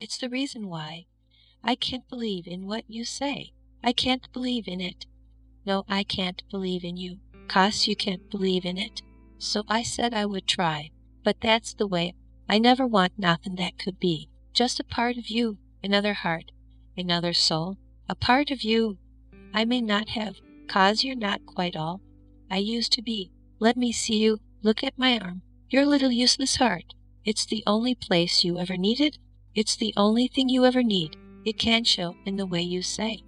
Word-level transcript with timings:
It's 0.00 0.16
the 0.16 0.30
reason 0.30 0.68
why 0.68 1.04
I 1.62 1.74
can't 1.74 2.08
believe 2.08 2.46
in 2.46 2.66
what 2.66 2.84
you 2.88 3.04
say. 3.04 3.52
I 3.84 3.92
can't 3.92 4.32
believe 4.32 4.66
in 4.66 4.80
it. 4.80 5.04
No, 5.66 5.84
I 5.88 6.04
can't 6.04 6.42
believe 6.50 6.84
in 6.84 6.96
you. 6.96 7.18
Cause 7.48 7.86
you 7.86 7.94
can't 7.94 8.30
believe 8.30 8.64
in 8.64 8.78
it. 8.78 9.02
So 9.38 9.62
I 9.68 9.82
said 9.82 10.14
I 10.14 10.24
would 10.24 10.46
try. 10.46 10.90
But 11.22 11.42
that's 11.42 11.74
the 11.74 11.86
way 11.86 12.14
I 12.48 12.58
never 12.58 12.86
want 12.86 13.18
nothing 13.18 13.56
that 13.56 13.78
could 13.78 14.00
be. 14.00 14.30
Just 14.54 14.80
a 14.80 14.84
part 14.84 15.18
of 15.18 15.28
you 15.28 15.58
another 15.82 16.14
heart 16.14 16.50
another 16.96 17.32
soul 17.32 17.76
a 18.08 18.14
part 18.14 18.50
of 18.50 18.62
you 18.62 18.98
I 19.52 19.64
may 19.64 19.80
not 19.80 20.10
have, 20.10 20.36
cause 20.66 21.04
you're 21.04 21.14
not 21.14 21.44
quite 21.46 21.76
all 21.76 22.00
I 22.50 22.56
used 22.56 22.92
to 22.92 23.02
be. 23.02 23.30
Let 23.58 23.76
me 23.76 23.92
see 23.92 24.16
you 24.16 24.40
look 24.62 24.82
at 24.82 24.98
my 24.98 25.18
arm 25.18 25.42
your 25.68 25.84
little 25.84 26.10
useless 26.10 26.56
heart. 26.56 26.94
It's 27.24 27.44
the 27.44 27.62
only 27.66 27.94
place 27.94 28.44
you 28.44 28.58
ever 28.58 28.78
needed. 28.78 29.18
It's 29.54 29.76
the 29.76 29.92
only 29.96 30.28
thing 30.28 30.48
you 30.48 30.64
ever 30.64 30.82
need. 30.82 31.16
It 31.44 31.58
can 31.58 31.84
show 31.84 32.14
in 32.24 32.36
the 32.36 32.46
way 32.46 32.62
you 32.62 32.82
say. 32.82 33.22